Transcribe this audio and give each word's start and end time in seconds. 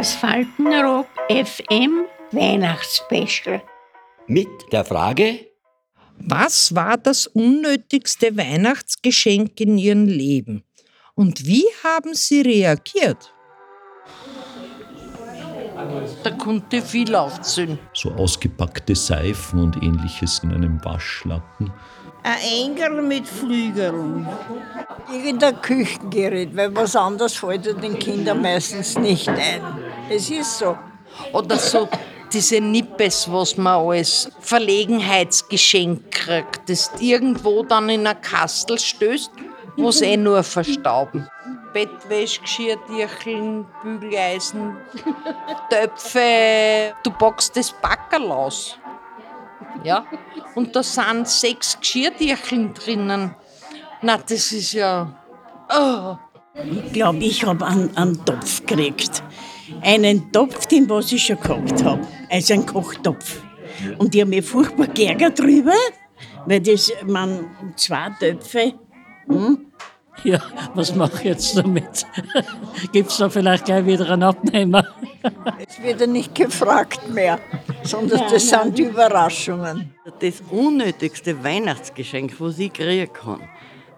Das 0.00 0.14
Faltenrock 0.14 1.08
FM 1.28 2.06
Weihnachtsspecial. 2.32 3.62
Mit 4.28 4.48
der 4.72 4.82
Frage, 4.82 5.40
Was 6.16 6.74
war 6.74 6.96
das 6.96 7.26
unnötigste 7.26 8.34
Weihnachtsgeschenk 8.34 9.60
in 9.60 9.76
Ihrem 9.76 10.06
Leben? 10.06 10.64
Und 11.14 11.44
wie 11.44 11.66
haben 11.84 12.14
Sie 12.14 12.40
reagiert? 12.40 13.34
Da 16.24 16.30
konnte 16.30 16.80
viel 16.80 17.14
aufzählen. 17.14 17.78
so 17.92 18.10
ausgepackte 18.12 18.94
Seifen 18.94 19.60
und 19.60 19.82
ähnliches 19.82 20.38
in 20.38 20.54
einem 20.54 20.82
Waschlappen. 20.82 21.70
Ein 22.22 22.70
Engel 22.70 23.02
mit 23.02 23.26
Flügeln. 23.26 24.26
Irgendein 25.12 25.60
Küchengerät, 25.60 26.56
weil 26.56 26.74
was 26.74 26.96
anderes 26.96 27.36
fällt 27.36 27.66
den 27.82 27.98
Kindern 27.98 28.40
meistens 28.40 28.98
nicht 28.98 29.28
ein. 29.28 29.89
Es 30.10 30.28
ist 30.28 30.58
so. 30.58 30.76
Oder 31.32 31.56
so 31.56 31.88
diese 32.32 32.60
Nippes, 32.60 33.30
was 33.30 33.56
man 33.56 33.88
als 33.88 34.30
Verlegenheitsgeschenk 34.40 36.10
kriegt, 36.10 36.68
das 36.68 36.90
irgendwo 37.00 37.62
dann 37.62 37.88
in 37.88 38.06
ein 38.06 38.20
Kastel 38.20 38.78
stößt, 38.78 39.30
wo 39.76 39.90
sie 39.90 40.06
eh 40.06 40.16
nur 40.16 40.42
verstauben. 40.42 41.28
Bettwäsche, 41.72 42.40
Geschirrtücheln, 42.40 43.66
Bügeleisen, 43.82 44.76
Töpfe. 45.70 46.94
Du 47.04 47.10
packst 47.12 47.56
das 47.56 47.72
Backerl 47.72 48.32
aus. 48.32 48.76
Ja? 49.84 50.04
Und 50.56 50.74
da 50.74 50.82
sind 50.82 51.28
sechs 51.28 51.78
Geschirrtücheln 51.78 52.74
drinnen. 52.74 53.36
Na, 54.02 54.18
das 54.18 54.50
ist 54.52 54.72
ja. 54.72 55.14
Oh. 55.72 56.16
Ich 56.54 56.92
glaube, 56.92 57.18
ich 57.18 57.44
habe 57.44 57.64
einen, 57.66 57.96
einen 57.96 58.24
Topf 58.24 58.66
gekriegt. 58.66 59.22
Einen 59.82 60.32
Topf, 60.32 60.66
den 60.66 60.88
was 60.90 61.12
ich 61.12 61.24
schon 61.24 61.40
gehabt 61.40 61.84
habe. 61.84 62.06
Also 62.28 62.54
einen 62.54 62.66
Kochtopf. 62.66 63.42
Und 63.98 64.14
ich 64.14 64.20
habe 64.20 64.30
mich 64.30 64.44
furchtbar 64.44 64.88
geärgert 64.88 65.38
drüber, 65.38 65.74
weil 66.46 66.60
das, 66.60 66.92
man, 67.06 67.46
zwei 67.76 68.10
Töpfe, 68.18 68.74
hm, 69.26 69.70
Ja, 70.24 70.40
was 70.74 70.94
mache 70.94 71.18
ich 71.18 71.24
jetzt 71.24 71.56
damit? 71.56 72.06
Gibt 72.92 73.10
es 73.10 73.16
da 73.16 73.30
vielleicht 73.30 73.64
gleich 73.64 73.86
wieder 73.86 74.10
einen 74.10 74.24
Abnehmer? 74.24 74.84
Es 75.68 75.82
wird 75.82 76.00
ja 76.00 76.06
nicht 76.06 76.34
gefragt 76.34 77.10
mehr, 77.10 77.38
sondern 77.82 78.22
das 78.30 78.48
sind 78.48 78.78
die 78.78 78.84
Überraschungen. 78.84 79.94
Das 80.18 80.42
unnötigste 80.50 81.44
Weihnachtsgeschenk, 81.44 82.40
was 82.40 82.58
ich 82.58 82.72
kriegen 82.72 83.12
kann, 83.12 83.40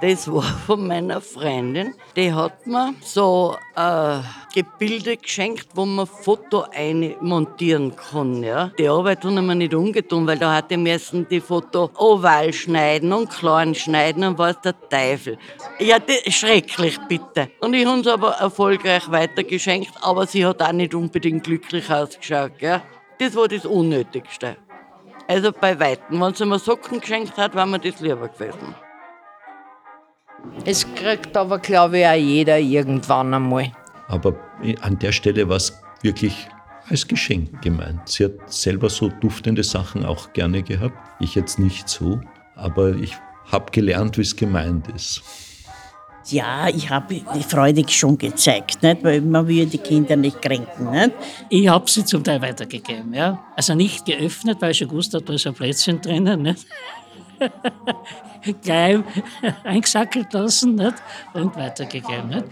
das 0.00 0.30
war 0.32 0.42
von 0.42 0.86
meiner 0.86 1.20
Freundin. 1.20 1.94
Die 2.16 2.32
hat 2.32 2.66
mir 2.66 2.94
so 3.00 3.56
äh, 3.76 4.18
Gebilde 4.54 5.16
geschenkt, 5.16 5.68
wo 5.74 5.84
man 5.84 6.06
Foto 6.06 6.64
einmontieren 6.72 7.94
kann. 7.96 8.42
Ja. 8.42 8.70
Die 8.78 8.88
Arbeit 8.88 9.24
habe 9.24 9.34
ich 9.34 9.40
mir 9.40 9.54
nicht 9.54 9.74
umgetan, 9.74 10.26
weil 10.26 10.38
da 10.38 10.54
hatte 10.54 10.76
müssen 10.76 11.26
die 11.28 11.40
Foto 11.40 11.90
oval 11.96 12.52
schneiden 12.52 13.12
und 13.12 13.30
klein 13.30 13.74
schneiden 13.74 14.24
und 14.24 14.38
weiß 14.38 14.60
der 14.62 14.74
Teufel. 14.88 15.38
Ja, 15.78 15.98
das, 15.98 16.34
schrecklich 16.34 16.98
bitte. 17.08 17.50
Und 17.60 17.74
ich 17.74 17.86
habe 17.86 18.00
es 18.00 18.06
aber 18.06 18.32
erfolgreich 18.32 19.10
weitergeschenkt, 19.10 19.92
aber 20.00 20.26
sie 20.26 20.44
hat 20.44 20.62
auch 20.62 20.72
nicht 20.72 20.94
unbedingt 20.94 21.44
glücklich 21.44 21.90
ausgeschaut. 21.90 22.52
Ja. 22.60 22.82
Das 23.18 23.34
war 23.34 23.48
das 23.48 23.64
Unnötigste. 23.64 24.56
Also 25.26 25.52
bei 25.52 25.78
Weitem. 25.78 26.20
Wenn 26.20 26.34
sie 26.34 26.46
mir 26.46 26.58
Socken 26.58 27.00
geschenkt 27.00 27.36
hat, 27.36 27.54
war 27.54 27.66
mir 27.66 27.78
das 27.78 28.00
lieber 28.00 28.28
gewesen. 28.28 28.74
Es 30.64 30.86
kriegt 30.94 31.36
aber, 31.36 31.58
glaube 31.58 32.00
ich, 32.00 32.06
auch 32.06 32.14
jeder 32.14 32.58
irgendwann 32.58 33.34
einmal. 33.34 33.72
Aber 34.08 34.34
an 34.80 34.98
der 34.98 35.12
Stelle 35.12 35.48
war 35.48 35.56
es 35.56 35.78
wirklich 36.02 36.48
als 36.88 37.06
Geschenk 37.06 37.62
gemeint. 37.62 38.00
Sie 38.08 38.24
hat 38.24 38.52
selber 38.52 38.88
so 38.88 39.08
duftende 39.08 39.62
Sachen 39.62 40.04
auch 40.04 40.32
gerne 40.32 40.62
gehabt. 40.62 40.96
Ich 41.20 41.34
jetzt 41.34 41.58
nicht 41.58 41.88
so, 41.88 42.20
aber 42.54 42.94
ich 42.96 43.16
habe 43.50 43.70
gelernt, 43.70 44.16
wie 44.18 44.22
es 44.22 44.36
gemeint 44.36 44.88
ist. 44.88 45.22
ja, 46.30 46.68
ich 46.68 46.90
habe 46.90 47.22
die 47.34 47.42
Freude 47.42 47.88
schon 47.88 48.18
gezeigt, 48.18 48.82
nicht? 48.82 49.02
weil 49.02 49.20
man 49.20 49.46
will 49.48 49.66
die 49.66 49.78
Kinder 49.78 50.16
nicht 50.16 50.40
kränken. 50.42 50.90
Nicht? 50.90 51.12
Ich 51.48 51.68
habe 51.68 51.90
sie 51.90 52.04
zum 52.04 52.22
Teil 52.22 52.40
weitergegeben. 52.42 53.14
Ja? 53.14 53.42
Also 53.56 53.74
nicht 53.74 54.04
geöffnet, 54.04 54.58
weil 54.60 54.72
ich 54.72 54.78
schon 54.78 54.88
gewusst 54.88 55.14
habe, 55.14 55.24
da 55.24 55.32
ist 55.34 55.46
ein 55.46 55.54
Plätzchen 55.54 56.00
drinnen. 56.00 56.42
Nicht? 56.42 56.66
Gleich 58.62 58.98
eingesackelt 59.64 60.32
lassen 60.32 60.74
nicht? 60.74 60.94
und 61.34 61.56
weitergegeben. 61.56 62.28
Nicht? 62.28 62.44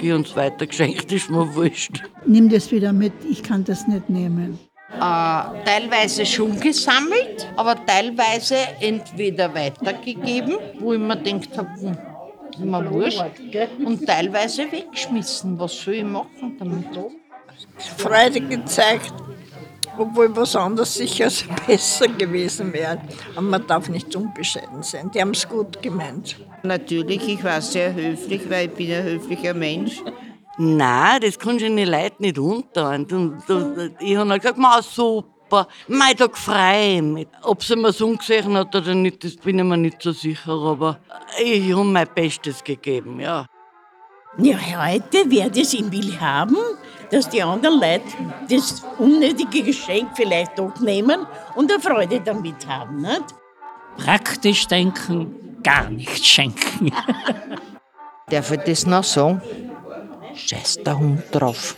Die 0.00 0.12
uns 0.12 0.34
weitergeschenkt 0.36 1.10
ist 1.12 1.30
mir 1.30 1.54
wurscht. 1.54 2.02
Nimm 2.26 2.48
das 2.48 2.70
wieder 2.70 2.92
mit, 2.92 3.12
ich 3.28 3.42
kann 3.42 3.64
das 3.64 3.86
nicht 3.86 4.08
nehmen. 4.08 4.58
Äh, 4.90 5.00
teilweise 5.00 6.24
schon 6.24 6.58
gesammelt, 6.58 7.46
aber 7.56 7.84
teilweise 7.84 8.56
entweder 8.80 9.54
weitergegeben, 9.54 10.56
wo 10.78 10.94
ich 10.94 10.98
mir 10.98 11.16
gedacht 11.16 11.58
habe, 11.58 11.68
hm, 11.80 11.98
ist 12.52 12.60
mir 12.60 12.90
wurscht, 12.90 13.22
und 13.84 14.06
teilweise 14.06 14.70
weggeschmissen. 14.72 15.58
Was 15.58 15.78
soll 15.78 15.94
ich 15.94 16.04
machen 16.04 16.56
damit? 16.58 16.86
Freude 17.98 18.40
gezeigt, 18.40 19.12
obwohl 19.98 20.34
was 20.34 20.56
anderes 20.56 20.94
sicher 20.94 21.28
besser 21.66 22.08
gewesen 22.08 22.72
wäre. 22.72 23.00
Aber 23.34 23.42
man 23.42 23.66
darf 23.66 23.88
nicht 23.88 24.14
unbescheiden 24.14 24.82
sein. 24.82 25.10
Die 25.12 25.20
haben 25.20 25.30
es 25.30 25.48
gut 25.48 25.82
gemeint. 25.82 26.36
Natürlich, 26.62 27.28
ich 27.28 27.44
war 27.44 27.60
sehr 27.60 27.94
höflich, 27.94 28.42
weil 28.48 28.66
ich 28.68 28.74
bin 28.74 28.92
ein 28.92 29.04
höflicher 29.04 29.54
Mensch. 29.54 30.02
Nein, 30.58 31.20
das 31.20 31.38
kannst 31.38 31.64
du 31.64 31.72
den 31.72 31.88
Leuten 31.88 32.22
nicht 32.22 32.38
unter. 32.38 32.90
Und 32.90 33.10
du, 33.10 33.34
ich 34.00 34.16
habe 34.16 34.30
halt 34.30 34.42
gesagt, 34.42 34.58
Ma, 34.58 34.82
super, 34.82 35.68
mein 35.86 36.16
Tag 36.16 36.36
frei. 36.36 37.00
mit. 37.00 37.28
Ob 37.42 37.62
sie 37.62 37.76
mir 37.76 37.92
so 37.92 38.08
angesehen 38.08 38.54
hat 38.54 38.74
oder 38.74 38.94
nicht, 38.94 39.22
das 39.22 39.36
bin 39.36 39.58
ich 39.58 39.64
mir 39.64 39.76
nicht 39.76 40.02
so 40.02 40.10
sicher, 40.10 40.52
aber 40.52 40.98
ich 41.40 41.72
habe 41.72 41.84
mein 41.84 42.08
Bestes 42.12 42.64
gegeben, 42.64 43.20
ja. 43.20 43.46
Ja, 44.36 44.56
heute, 44.58 45.24
wer 45.26 45.48
das 45.48 45.74
ihn 45.74 45.90
will 45.90 46.20
haben, 46.20 46.56
dass 47.10 47.28
die 47.28 47.42
anderen 47.42 47.80
Leute 47.80 48.04
das 48.48 48.84
unnötige 48.98 49.62
Geschenk 49.62 50.10
vielleicht 50.14 50.58
doch 50.58 50.78
nehmen 50.80 51.26
und 51.54 51.72
eine 51.72 51.80
Freude 51.80 52.20
damit 52.20 52.66
haben. 52.66 53.00
Nicht? 53.00 53.24
Praktisch 53.96 54.66
denken, 54.66 55.58
gar 55.62 55.90
nicht 55.90 56.24
schenken. 56.24 56.92
Darf 58.30 58.50
ich 58.52 58.60
das 58.60 58.86
noch 58.86 59.04
sagen? 59.04 59.40
Scheiß 60.34 60.80
der 60.84 60.98
Hund 60.98 61.22
drauf. 61.32 61.76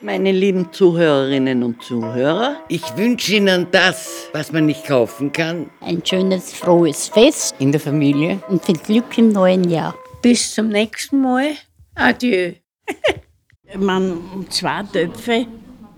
Meine 0.00 0.30
lieben 0.30 0.72
Zuhörerinnen 0.72 1.64
und 1.64 1.82
Zuhörer, 1.82 2.56
Ich 2.68 2.96
wünsche 2.96 3.34
Ihnen 3.34 3.66
das, 3.72 4.28
was 4.32 4.52
man 4.52 4.66
nicht 4.66 4.86
kaufen 4.86 5.32
kann. 5.32 5.70
Ein 5.80 6.04
schönes, 6.06 6.52
frohes 6.52 7.08
Fest 7.08 7.56
In 7.58 7.72
der 7.72 7.80
Familie. 7.80 8.40
und 8.48 8.64
viel 8.64 8.78
Glück 8.78 9.18
im 9.18 9.30
neuen 9.30 9.68
Jahr. 9.68 9.96
Bis 10.22 10.54
zum 10.54 10.68
nächsten 10.68 11.20
Mal. 11.20 11.50
Adieu. 11.96 12.52
Man, 13.76 14.46
zwei 14.50 14.82
Töpfe, 14.84 15.46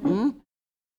hm? 0.02 0.34